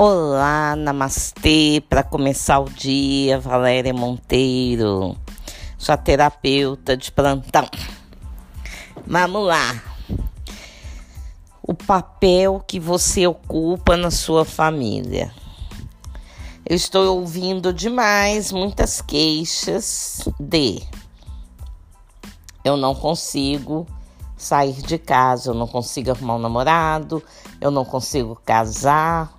[0.00, 5.16] Olá, namastê, para começar o dia, Valéria Monteiro,
[5.76, 7.68] sua terapeuta de plantão.
[9.04, 9.82] Vamos lá.
[11.60, 15.34] O papel que você ocupa na sua família.
[16.64, 20.80] Eu estou ouvindo demais muitas queixas de
[22.64, 23.84] eu não consigo
[24.36, 27.20] sair de casa, eu não consigo arrumar um namorado,
[27.60, 29.36] eu não consigo casar,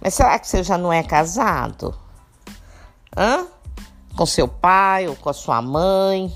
[0.00, 1.94] mas será que você já não é casado?
[3.16, 3.46] Hã?
[4.16, 6.34] Com seu pai ou com a sua mãe?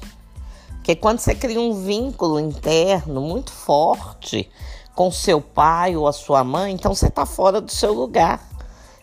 [0.68, 4.50] Porque quando você cria um vínculo interno muito forte
[4.94, 8.40] com seu pai ou a sua mãe, então você está fora do seu lugar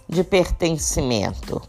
[0.08, 1.62] de pertencimento.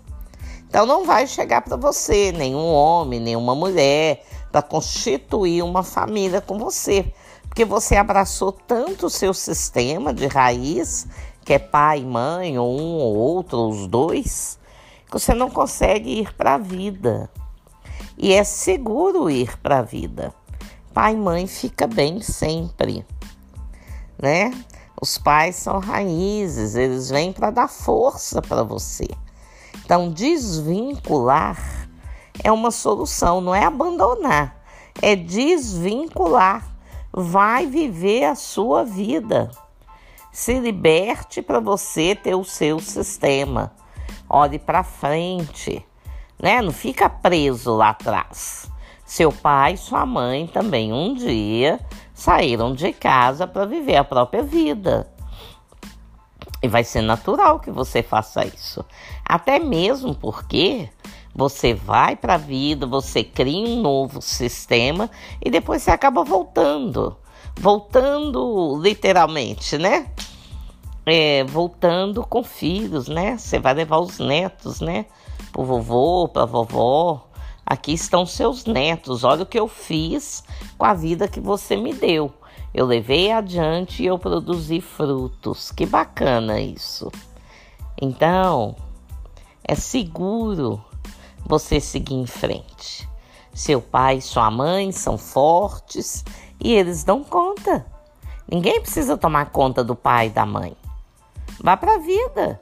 [0.69, 6.59] Então não vai chegar para você nenhum homem, nenhuma mulher para constituir uma família com
[6.59, 7.13] você,
[7.43, 11.07] porque você abraçou tanto o seu sistema de raiz
[11.45, 14.59] que é pai, mãe, ou um ou outro, ou os dois,
[15.07, 17.31] que você não consegue ir para a vida.
[18.17, 20.35] E é seguro ir para a vida.
[20.93, 23.07] Pai e mãe fica bem sempre,
[24.21, 24.53] né?
[25.01, 29.09] Os pais são raízes, eles vêm para dar força para você.
[29.83, 31.89] Então, desvincular
[32.45, 34.63] é uma solução, não é abandonar,
[35.01, 36.69] é desvincular.
[37.13, 39.51] Vai viver a sua vida.
[40.33, 43.73] Se liberte para você ter o seu sistema.
[44.29, 45.85] Olhe para frente,
[46.41, 46.63] né?
[46.63, 48.71] Não fica preso lá atrás.
[49.05, 51.81] Seu pai e sua mãe também um dia
[52.15, 55.13] saíram de casa para viver a própria vida.
[56.63, 58.85] E vai ser natural que você faça isso.
[59.25, 60.89] Até mesmo porque
[61.35, 65.11] você vai para a vida, você cria um novo sistema
[65.45, 67.17] e depois você acaba voltando
[67.57, 70.11] voltando literalmente, né?
[71.07, 73.37] É, voltando com filhos, né?
[73.37, 75.07] Você vai levar os netos, né?
[75.53, 77.27] Pro vovô, pra vovó.
[77.65, 79.25] Aqui estão seus netos.
[79.25, 80.43] Olha o que eu fiz
[80.77, 82.33] com a vida que você me deu.
[82.73, 85.71] Eu levei adiante e eu produzi frutos.
[85.73, 87.11] Que bacana isso.
[88.01, 88.77] Então,
[89.63, 90.83] é seguro
[91.45, 93.09] você seguir em frente.
[93.53, 96.25] Seu pai e sua mãe são fortes
[96.63, 97.87] e eles dão conta.
[98.51, 100.77] Ninguém precisa tomar conta do pai e da mãe.
[101.61, 102.61] Vá para a vida.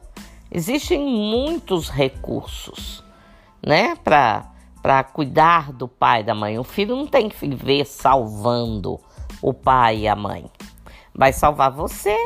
[0.50, 3.04] Existem muitos recursos,
[3.64, 6.58] né, para cuidar do pai e da mãe.
[6.58, 8.98] O filho não tem que viver salvando
[9.42, 10.50] o pai e a mãe.
[11.14, 12.16] Vai salvar você.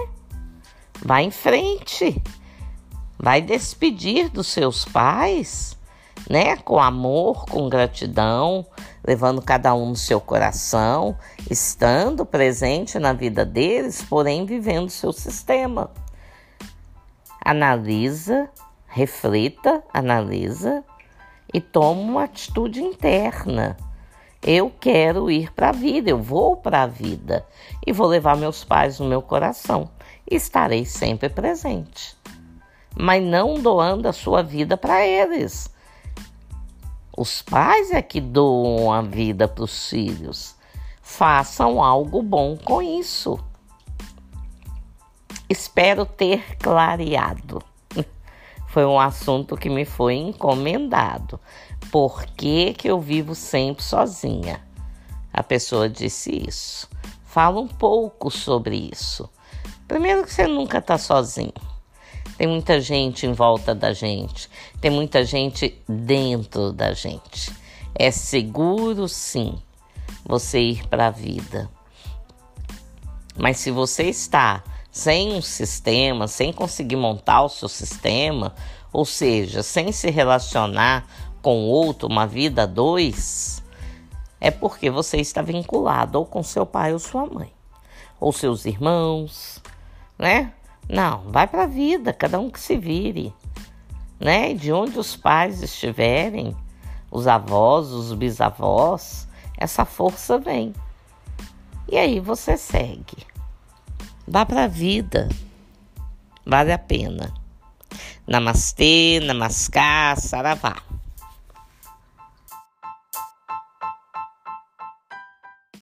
[1.04, 2.22] Vai em frente.
[3.18, 5.76] Vai despedir dos seus pais
[6.28, 6.56] né?
[6.56, 8.66] Com amor, com gratidão,
[9.06, 11.16] levando cada um no seu coração,
[11.50, 15.90] estando presente na vida deles, porém vivendo seu sistema.
[17.44, 18.48] Analisa,
[18.86, 20.84] reflita, analisa
[21.52, 23.76] e toma uma atitude interna.
[24.42, 27.46] Eu quero ir para a vida, eu vou para a vida
[27.86, 29.88] e vou levar meus pais no meu coração
[30.30, 32.16] estarei sempre presente.
[32.96, 35.70] Mas não doando a sua vida para eles
[37.16, 40.56] os pais é que doam a vida para os filhos.
[41.02, 43.38] Façam algo bom com isso.
[45.48, 47.62] Espero ter clareado.
[48.68, 51.38] Foi um assunto que me foi encomendado.
[51.90, 54.66] Por que, que eu vivo sempre sozinha?
[55.30, 56.88] A pessoa disse isso.
[57.24, 59.28] Fala um pouco sobre isso.
[59.86, 61.71] Primeiro que você nunca está sozinho.
[62.42, 67.52] Tem muita gente em volta da gente, tem muita gente dentro da gente.
[67.94, 69.62] É seguro, sim,
[70.26, 71.70] você ir para a vida.
[73.38, 74.60] Mas se você está
[74.90, 78.52] sem um sistema, sem conseguir montar o seu sistema,
[78.92, 81.06] ou seja, sem se relacionar
[81.40, 83.62] com outro, uma vida dois,
[84.40, 87.52] é porque você está vinculado ou com seu pai ou sua mãe,
[88.18, 89.62] ou seus irmãos,
[90.18, 90.52] né?
[90.88, 93.32] Não, vai para a vida, cada um que se vire.
[94.20, 94.54] Né?
[94.54, 96.56] De onde os pais estiverem,
[97.10, 100.72] os avós, os bisavós, essa força vem.
[101.88, 103.26] E aí você segue.
[104.26, 105.28] Vá para a vida.
[106.44, 107.32] Vale a pena.
[108.26, 110.76] Namastê, namaskar, saravá.